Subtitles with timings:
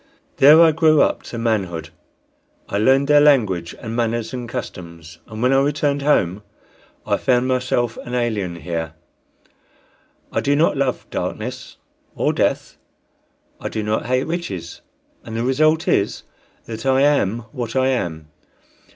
[0.37, 1.91] There I grew up to manhood.
[2.67, 6.41] I learned their language and manners and customs, and when I returned home
[7.05, 8.95] I found myself an alien here:
[10.31, 11.77] I do not love darkness
[12.15, 12.77] or death,
[13.59, 14.81] I do not hate riches,
[15.23, 16.23] and the result is
[16.65, 18.27] that I am what I am.